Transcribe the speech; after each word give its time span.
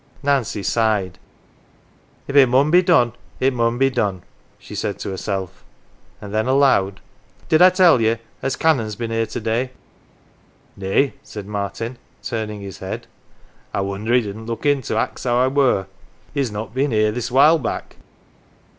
Nancy 0.23 0.63
sighed. 0.63 1.19
"If 2.27 2.35
it 2.35 2.49
mun 2.49 2.71
be 2.71 2.81
done, 2.81 3.13
it 3.39 3.53
mun 3.53 3.77
be 3.77 3.91
done," 3.91 4.23
she 4.57 4.73
said 4.73 4.97
to 4.97 5.11
herself; 5.11 5.63
and 6.19 6.33
then 6.33 6.47
aloud:" 6.47 7.01
Did 7.49 7.61
I 7.61 7.69
tell 7.69 8.01
ye 8.01 8.17
as 8.41 8.55
Canon's 8.55 8.95
been 8.95 9.11
here 9.11 9.27
to 9.27 9.39
day?" 9.39 9.69
"Nay," 10.75 11.13
said 11.21 11.45
Martin, 11.45 11.99
turning 12.23 12.61
his 12.61 12.79
head. 12.79 13.05
"I 13.75 13.81
wonder 13.81 14.15
he 14.15 14.21
didn't 14.21 14.47
look 14.47 14.65
in 14.65 14.81
to 14.81 14.97
ax 14.97 15.25
how 15.25 15.37
I 15.37 15.45
were. 15.49 15.85
He 16.33 16.39
has 16.39 16.51
not 16.51 16.73
been 16.73 16.89
here 16.89 17.11
this 17.11 17.29
while 17.29 17.59
back." 17.59 17.97